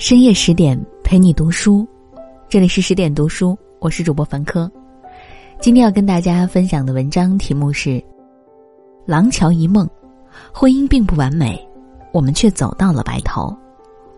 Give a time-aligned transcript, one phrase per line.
[0.00, 1.86] 深夜十点陪你读书，
[2.48, 4.68] 这里是十点读书，我是主播凡科。
[5.60, 7.90] 今天要跟大家分享的文章题目是
[9.04, 9.86] 《廊桥遗梦》，
[10.54, 11.62] 婚姻并不完美，
[12.14, 13.54] 我们却走到了白头。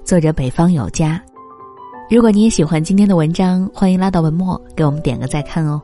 [0.05, 1.21] 作者北方有家。
[2.09, 5.83] 如果你也喜欢今天的文章，欢迎拉到文末给我们点个再看哦。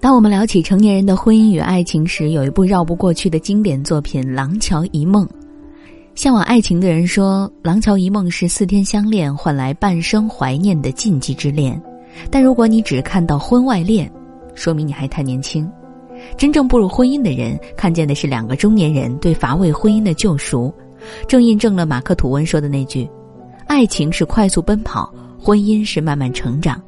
[0.00, 5.24] 当我们聊起成年人的婚姻与爱情时，有一部绕不过去的经典作品《廊桥遗梦》。
[6.20, 11.80] 向往爱情的人说，《廊桥遗梦》是四天相恋换来半生怀念的禁忌之恋。
[12.30, 14.12] 但如果你只看到婚外恋，
[14.54, 15.66] 说明你还太年轻。
[16.36, 20.70] 真正步入婚姻的人，看见的是两个中年人对乏味婚姻的救赎，
[21.26, 23.08] 正印证了马克·吐温说的那句
[23.66, 26.78] ：“爱情是快速奔跑，婚姻是慢慢成长。”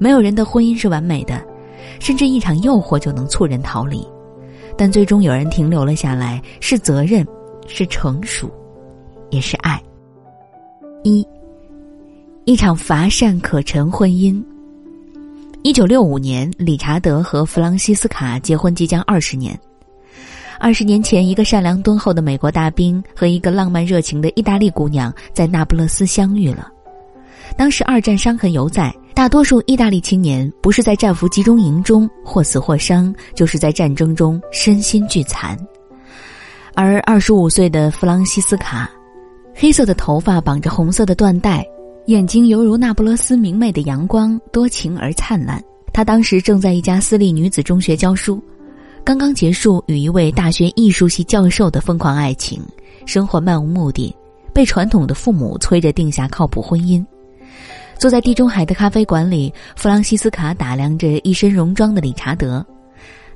[0.00, 1.44] 没有人的婚姻是完美的，
[1.98, 4.02] 甚至一场诱惑就能促人逃离，
[4.78, 7.22] 但最终有人停留了下来，是责任。
[7.72, 8.50] 是成熟，
[9.30, 9.80] 也是爱。
[11.04, 11.26] 一，
[12.44, 14.42] 一场乏善可陈婚姻。
[15.62, 19.58] 一九六五年，理查德和弗朗西斯卡结婚即将二十年。
[20.58, 26.68] 二十年前，一个善良敦厚的美国大兵和一个浪漫热情的意大利姑娘在那不勒斯相遇了。
[27.56, 35.56] 当时二战伤痕犹在，大多数意大利青年不是在战俘集中营中或死或伤，就是在战争中身心俱残。
[36.82, 38.90] 而二十五岁的弗朗西斯卡，
[39.54, 41.62] 黑色的头发绑着红色的缎带，
[42.06, 45.62] 眼睛犹如那不勒斯明媚的阳光，多情而灿烂。
[45.92, 48.42] 她当时正在一家私立女子中学教书，
[49.04, 52.62] 刚刚结束与一位大学艺术系教授的疯狂爱情，
[53.04, 54.16] 生活漫无目的，
[54.54, 57.04] 被传统的父母催着定下靠谱婚姻。
[57.98, 62.64] 坐在地中海的咖啡馆里，弗朗西斯卡打量着一身戎装的理查德。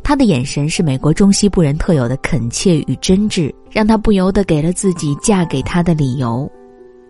[0.05, 6.49] 他的眼神是美国中西部人特有的恳切与真挚，让他不由得给了自己嫁给他的理由，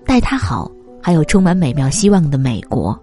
[0.06, 0.70] 待他好，
[1.02, 2.96] 还有充满美妙希望的美国。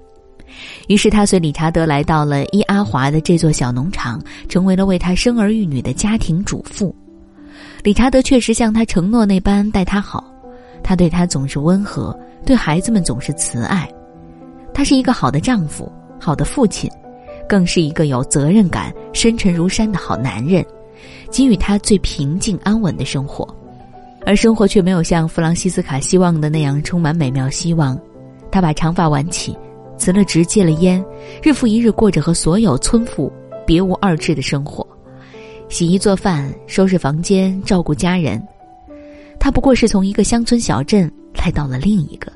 [0.87, 6.95] 于是他随理查德来到了伊阿华的这座小农场，成为了为他生儿育女的家庭主妇。
[7.83, 10.23] 理查德确实像他承诺那般待他好，
[10.81, 13.89] 他对他总是温和，对孩子们总是慈爱。
[14.73, 16.89] 他是一个好的丈夫，好的父亲。
[17.51, 20.65] 更是一个有责任感、深沉如山的好男人，
[21.29, 23.45] 给予他最平静安稳的生活，
[24.25, 27.99] 而生活却没有像弗朗西斯卡希望的那样充满美妙希望。
[28.49, 29.53] 他把长发挽起，
[29.97, 31.03] 辞了职，戒了烟，
[31.43, 33.29] 日复一日过着和所有村妇
[33.67, 34.87] 别无二致的生活，
[35.67, 38.41] 洗衣做饭、收拾房间、照顾家人。
[39.41, 42.31] 他不过是从一个乡村小镇来到了另一个。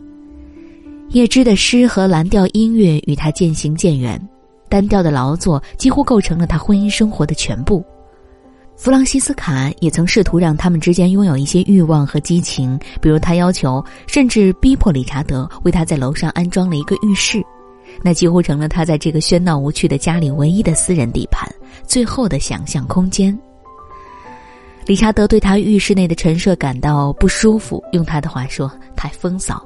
[1.12, 4.22] 叶芝的诗和蓝调音乐与他渐行渐远。
[4.76, 7.82] 单调的劳作几乎构成了他婚姻生活的全部。
[8.76, 17.42] 弗朗西斯卡也曾试图让他们之间拥有一些欲望和激情，比如他要求甚至逼迫理查德为他在楼上安装了一个浴室，
[18.04, 21.50] 那几乎成了他在这个喧闹无趣的家里唯一的私人地盘，
[21.88, 23.40] 最后的想象空间。
[24.86, 29.66] 理查德对他浴室内的陈设感到不舒服，用他的话说，太风骚。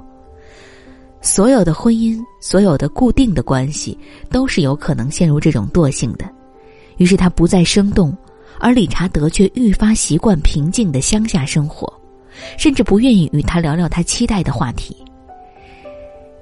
[1.22, 3.98] 所有的婚姻，所有的固定的关系，
[4.30, 6.30] 都是有可能陷入这种惰性的。
[6.98, 8.16] 于是他不再生动，
[8.60, 11.92] 而理查德却愈发习惯平静的乡下生活，
[12.58, 14.96] 甚至不愿意与他聊聊他期待的话题。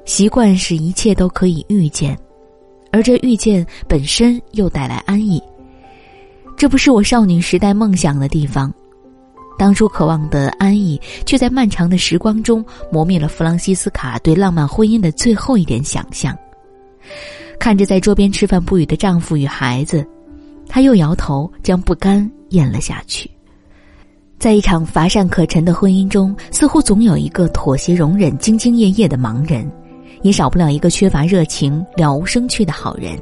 [0.06, 2.18] 习惯使一切都可以预见，
[2.92, 5.42] 而这预见本身又带来安逸。
[6.56, 8.74] 这不是我少女时代梦想的地方。
[9.58, 16.38] 当初渴望的安逸，却在漫长的时光中磨灭了弗朗西斯卡对浪漫婚姻的最后一点想象。
[17.60, 20.06] 看着在桌边吃饭不语的丈夫与孩子，
[20.68, 23.30] 她又摇头，将不甘咽了下去。
[24.38, 29.70] 在一场乏善可陈的婚姻中，似乎总有一个妥协、容忍、兢兢业业的盲人，
[30.22, 33.18] 也少不了一个缺乏热情、了无生趣的好人。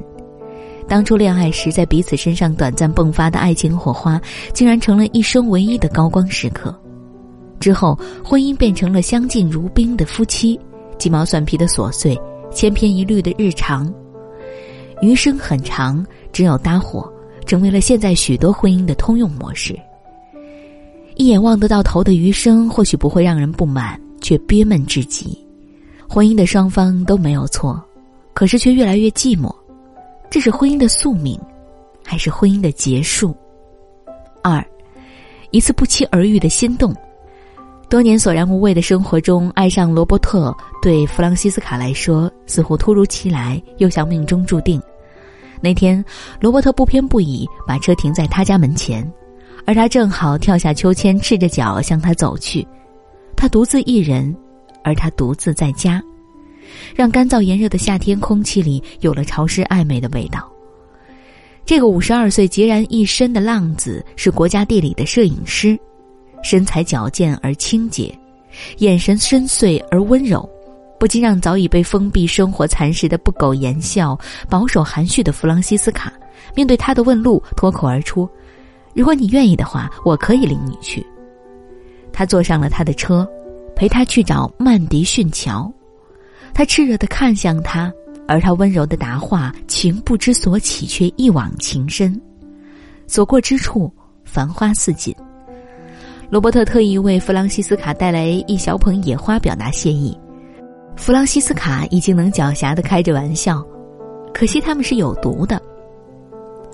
[0.88, 4.20] 当初恋爱时，在彼此身上短暂迸发的爱情火花，
[4.52, 6.74] 竟然成了一生唯一的高光时刻。
[7.58, 10.58] 之后，婚姻变成了相敬如宾的夫妻，
[10.96, 12.16] 鸡毛蒜皮的琐碎，
[12.52, 13.92] 千篇一律的日常。
[15.02, 17.12] 余生很长，只有搭伙，
[17.46, 19.76] 成为了现在许多婚姻的通用模式。
[21.16, 25.36] 一眼望得到头的余生，或许不会让人不满，却憋闷至极。
[26.08, 27.82] 婚姻的双方都没有错，
[28.32, 29.52] 可是却越来越寂寞。
[30.30, 31.40] 这是婚姻的宿命，
[32.04, 33.34] 还是婚姻的结束？
[34.42, 34.64] 二，
[35.50, 36.94] 一次不期而遇的心动。
[37.88, 44.82] 多年索然无味的生活中，爱上罗伯特对弗朗西斯卡来说似乎突如其来，又像命中注定。
[45.60, 46.04] 那天，
[46.40, 49.08] 罗伯特不偏不倚把车停在他家门前，
[49.64, 52.66] 而他正好跳下秋千，赤着脚向他走去。
[53.36, 54.36] 他独自一人，
[54.82, 56.02] 而他独自在家，
[56.94, 60.50] 让干燥炎热的夏天空气里有了潮湿暧昧的味道。
[61.64, 65.76] 这个五十二岁孑然一身的浪子是国家地理的摄影师，
[66.42, 68.16] 身材矫健而清洁，
[68.78, 70.48] 眼神深邃而温柔，
[70.98, 74.16] 不禁让早已被封闭生活蚕食的不苟言笑、
[74.48, 76.12] 保守含蓄的弗朗西斯卡，
[76.54, 78.28] 面对他的问路脱口而出
[78.94, 81.04] ：“如果你愿意的话，我可以领你去。”
[82.12, 83.28] 他坐上了他的车，
[83.74, 85.70] 陪他去找曼迪逊桥。
[86.54, 87.92] 他炽热的看向他。
[88.28, 92.20] 而他温柔的答话，情不知所起，却一往情深。
[93.06, 93.88] 所过之处，
[94.24, 95.14] 繁花似锦。
[96.28, 100.18] 罗伯特特意为弗朗西斯卡带来一小捧野花，表达谢意。
[100.96, 103.64] 弗朗西斯卡已经能狡黠的开着玩笑，
[104.34, 105.62] 可惜他们是有毒的。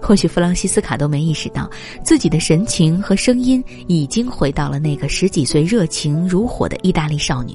[0.01, 1.71] 或许弗朗西斯卡都没意识到，
[2.03, 7.55] 自己的神情和声音已经回到了那个十几岁热情如火的意大利少女。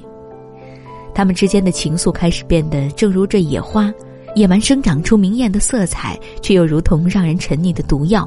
[1.18, 3.92] 他们之间的情愫开始变得，正如这野花，
[4.36, 8.24] 野蛮生长出明艳的色彩，却又如同让人沉溺的毒药。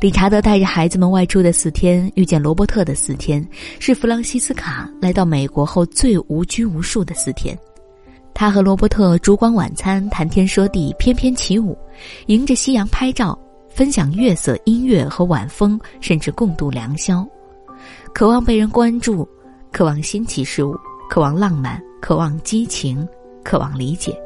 [0.00, 3.44] 理查德带着孩子们外出的四天，遇见罗伯特的四天，
[3.80, 7.58] 是弗朗西斯卡来到美国后最无拘无束的四天。
[8.32, 11.76] 他和罗伯特烛光晚餐，谈天说地，翩翩起舞，
[12.26, 13.36] 迎着夕阳拍照，
[13.68, 17.26] 分享月色、音乐和晚风，甚至共度良宵。
[18.14, 19.28] 渴望被人关注，
[19.72, 20.76] 渴望新奇事物，
[21.10, 21.82] 渴望浪漫。
[22.00, 23.06] 渴望激情，
[23.44, 24.16] 渴望理解，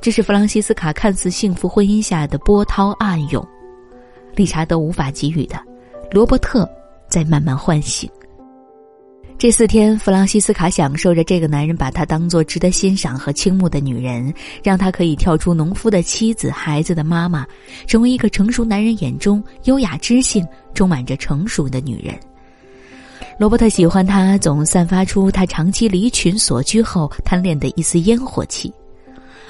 [0.00, 3.46] 这是弗朗西斯卡看似幸福婚姻下的波涛暗涌，
[4.34, 5.56] 理查德无法给予的，
[6.10, 6.68] 罗伯特
[7.08, 8.10] 在慢慢唤醒。
[9.38, 14.32] 这四天，弗朗西斯卡享受着这个男人把她当做值得欣赏和倾慕的女人，
[14.62, 17.44] 让她可以跳出农夫的妻子、孩子的妈妈，
[17.86, 22.14] 成为一个成熟男人眼中优雅、知性、充满着成熟的女人。
[23.42, 28.72] 罗伯特喜欢她总散发出他长期离群所居后贪恋的一丝烟火气，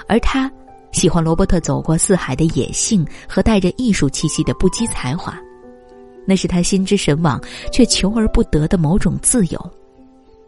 [0.08, 0.50] 而他
[0.92, 5.38] 喜欢罗伯特走过四海的野性和带着艺术气息的不羁才华，
[6.26, 7.38] 那是他心之神往
[7.70, 9.70] 却求而不得的某种自由。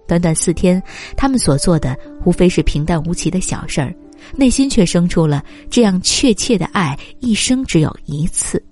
[0.09, 0.83] 短短四天，
[1.15, 1.95] 他们所做的
[2.25, 3.95] 无非是平淡无奇的小事儿，
[4.35, 8.65] 内心却生出了这样确切的爱，一生只有一次。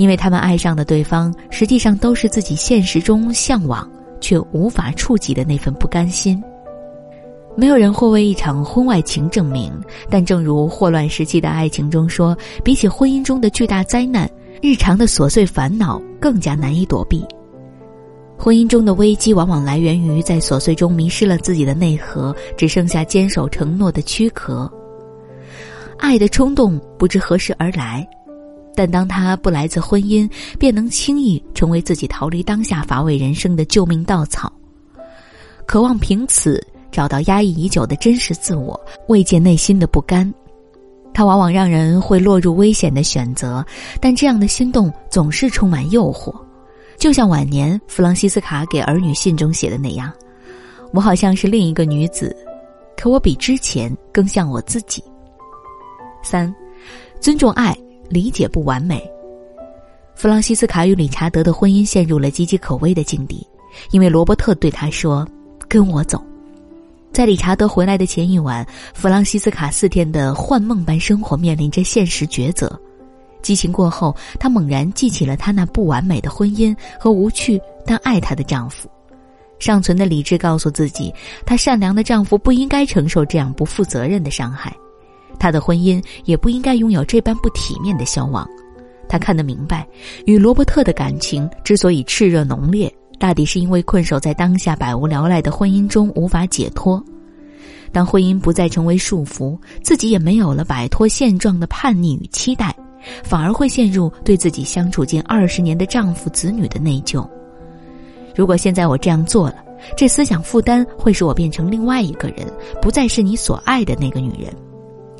[0.00, 3.86] 因为他们爱上的对方，实际上都是自己现实中向往
[4.18, 6.42] 却无法触及的那份不甘心。
[7.54, 9.70] 没有人会为一场婚外情证明，
[10.08, 14.26] 但正如霍乱时期的爱情中说，比起婚姻中的巨大灾难，
[14.62, 17.22] 日常的琐碎烦恼更加难以躲避。
[18.38, 24.72] 婚姻中的危机往往来源于在琐碎中迷失了自己的内核，只剩下坚守承诺的躯壳。
[25.98, 28.08] 爱的冲动不知何时而来。
[28.80, 30.26] 但当他不来自婚姻，
[30.58, 34.50] 便能轻易成为自己逃离当下乏味人生的救命稻草。
[35.66, 40.32] 渴望凭此找到压抑已久的真实自我，慰藉内心的不甘。
[41.12, 43.62] 他往往让人会落入危险的选择，
[44.00, 46.34] 但这样的心动总是充满诱惑。
[46.96, 50.10] 就像晚年弗朗西斯卡给儿女信中写的那样
[50.94, 52.34] ：“我好像是另一个女子，
[52.96, 55.04] 可我比之前更像我自己。”
[56.24, 56.54] 三，
[57.20, 57.76] 尊重爱。
[58.10, 59.08] 理解不完美，
[60.16, 63.46] 弗朗西斯卡与理查德的婚姻陷入了岌岌可危的境地，
[63.92, 65.26] 因为罗伯特对他说
[65.68, 66.20] ：“跟我走。”
[67.12, 72.78] 在理查德回来的前一晚，弗朗西斯卡四天的幻梦般生活面临着现实抉择。
[73.42, 78.88] 激情过后，她猛然记起了她那不完美的婚姻和无趣但爱她的丈夫。
[79.60, 81.14] 尚存的理智告诉自己，
[81.46, 84.74] 她善良的丈夫不应该承受这样不负责任的伤害。
[85.38, 88.48] 他的婚姻也不应该拥有这般不体面的消亡。
[89.08, 89.86] 他看得明白，
[90.24, 97.02] 与罗伯特的感情之所以炽热浓烈，大抵是因为困守在当下百无聊赖的婚姻中无法解脱。
[97.92, 102.72] 当婚姻不再成为束缚，自己也没有了摆脱现状的叛逆与期待，
[103.24, 107.28] 反而会陷入对自己相处近二十年的丈夫、子女的内疚。
[108.36, 109.56] 如果现在我这样做了，
[109.96, 112.46] 这思想负担会使我变成另外一个人，
[112.80, 114.54] 不再是你所爱的那个女人。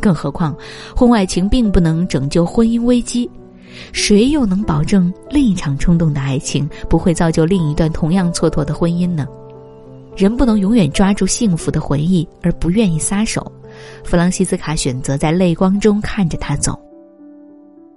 [0.00, 0.56] 更何况，
[0.96, 3.30] 婚外情并不能拯救婚姻危机，
[3.92, 9.26] 谁又能保证另一场冲动的爱情不会造就另一段同样蹉跎的婚姻呢？
[10.16, 13.50] 人不能永远抓住幸福的回忆而不愿意撒手。
[14.02, 16.76] 弗朗西斯卡选择在泪光中看着他走。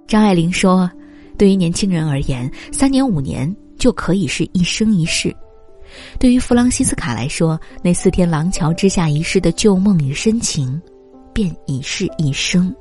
[0.06, 0.88] 张爱玲说
[1.36, 5.32] ：“对于年轻人而言，三年五年就可以是一生一世；
[6.20, 10.80] 对于弗朗西斯卡来说，那四天廊桥之下一世的旧梦与深情。”
[11.34, 12.74] 便已是一生。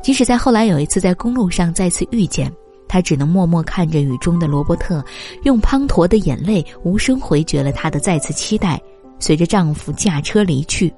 [0.00, 2.50] 即使在后来有一次在公路上再次遇见，
[2.88, 5.04] 他只能默默看着雨中的罗伯特，
[5.42, 8.80] 用滂沱的眼泪无声回绝了他的再次期待，
[9.18, 10.92] 随着丈夫驾车离去。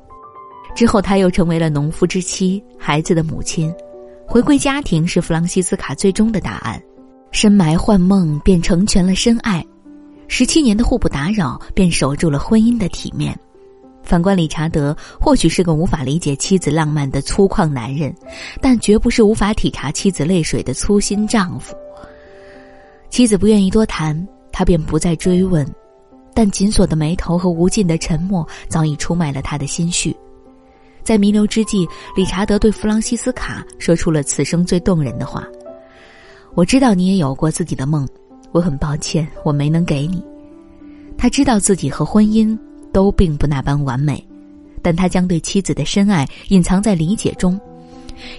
[0.75, 3.73] 之后，她又成为了农夫之妻，孩子的母亲。
[4.27, 6.83] 回归家庭是弗朗西斯卡最终的答案。
[7.33, 9.63] 深埋幻梦，便成全了深爱；
[10.27, 13.39] 十七年的互不打扰，便守住了婚姻的体面。
[14.07, 18.15] 反观理查德，或许是个无法理解妻子浪漫的粗犷男人，
[18.61, 21.75] 但绝不是无法体察妻子泪水的粗心丈夫。
[23.11, 25.67] 妻子不愿意多谈，他便不再追问，
[26.33, 30.17] 但紧锁的眉头和无尽的沉默早已出卖了他的心绪。
[31.03, 31.87] 在弥留之际，
[32.17, 35.45] 理查德对弗朗西斯卡说出了此生最动人的话。
[36.55, 38.07] 我知道你也有过自己的梦，
[38.53, 40.23] 我很抱歉我没能给你。
[41.19, 42.59] 他知道自己和婚姻
[42.97, 44.27] 都并不那般完美，
[44.81, 47.61] 但他将对妻子的深爱隐藏在理解中，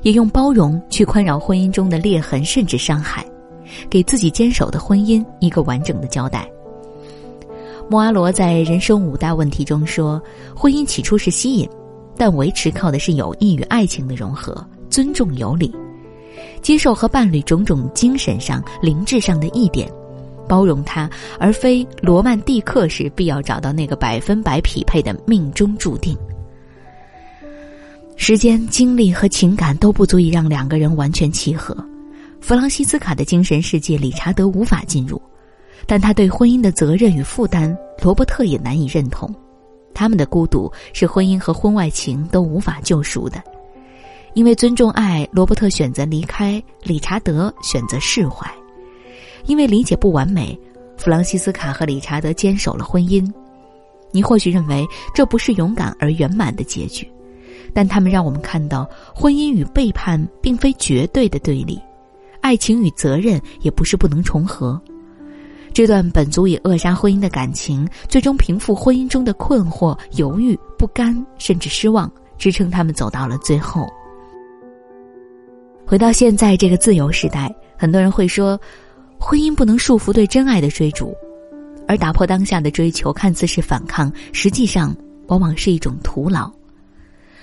[0.02, 3.24] 也用包容去宽饶婚姻中的裂痕甚至伤害，
[3.88, 6.50] 给自己坚守的婚姻一个完整的交代。
[7.88, 10.20] 莫阿罗在人生五大问题中说：
[10.56, 11.70] 婚姻起初是吸引，
[12.18, 15.72] 但维持靠的是友谊与爱情的融合，尊重有礼。
[16.64, 19.88] 接受和伴侣种种精神上、灵智上的异点，
[20.48, 26.18] 包容他，而非罗曼蒂克时必要找到那个百分百匹配的命中注定。
[28.16, 31.76] 时间、精力和情感都不足以让两个人完全契合。
[32.42, 35.22] 弗朗西斯卡的精神世界，理查德无法进入；
[35.86, 39.34] 但他对婚姻的责任与负担，罗伯特也难以认同。
[39.94, 43.42] 他们的孤独是婚姻和婚外情都无法救赎的。
[44.34, 48.48] 因为尊重爱，罗伯特选择离开，理查德选择释怀。
[49.48, 50.58] 因为理解不完美，
[50.98, 53.28] 弗朗西斯卡和理查德坚守了婚姻。
[54.12, 57.10] 你或许认为这不是勇敢而圆满的结局，
[57.74, 61.80] 但他们让我们看到，婚姻与背叛并非绝对的对立，
[62.42, 64.80] 爱情与责任也不是不能重合。
[65.74, 73.88] 这段本足以扼杀婚姻的感情，最终平复婚姻中的困惑、犹豫、不甘，甚至失望，支撑他们走到了最后。
[75.86, 78.60] 回到现在这个自由时代，很多人会说，
[79.20, 81.14] 婚姻不能束缚对真爱的追逐，
[81.88, 84.96] 而打破当下的追求看似是反抗，实际上
[85.28, 86.52] 往往是一种徒劳。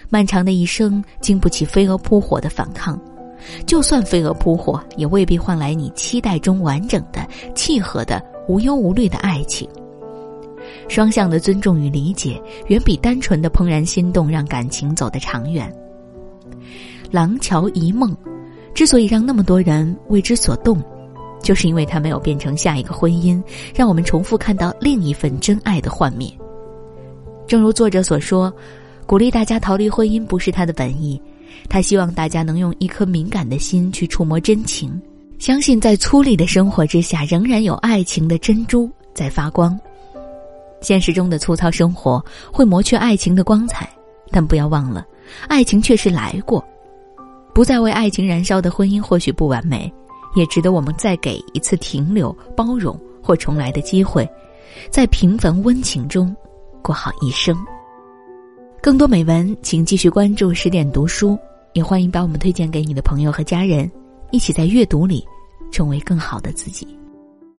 [0.09, 2.99] 漫长的一生经不起飞蛾扑火的反抗，
[3.67, 9.69] 就算飞蛾扑火，也未必换来你期待中完整的、契合的、无忧无虑的爱情。
[10.89, 15.71] 双向的尊重与理解，远比单纯的怦然心动让感情走得长远。
[17.11, 18.17] 廊桥遗梦。
[18.75, 20.83] 之所以让那么多人为之所动，
[21.45, 23.41] 就是因为它没有变成下一个婚姻，
[23.77, 26.29] 让我们重复看到另一份真爱的幻灭。
[27.47, 28.53] 正如作者所说，
[29.07, 31.21] 鼓励大家逃离婚姻不是他的本意，
[31.69, 34.99] 他希望大家能用一颗敏感的心去触摸真情，
[35.39, 39.79] 相信在粗粝的生活之下，仍然有爱情的珍珠在发光。
[40.81, 43.89] 现实中的粗糙生活会磨去爱情的光彩，
[44.31, 45.07] 但不要忘了，
[45.47, 46.65] 爱情确实来过。
[47.55, 49.93] 不再为爱情燃烧的婚姻或许不完美，
[50.35, 54.29] 也值得我们再给一次停留、包容或重来的机会，
[54.91, 56.35] 在平凡温情中
[56.83, 57.57] 过好一生。
[58.83, 61.39] 更多美文，请继续关注十点读书，
[61.73, 63.91] 也欢迎把我们推荐给你的朋友和家人，
[64.31, 65.27] 一起在阅读里
[65.73, 66.87] 成为更好的自己。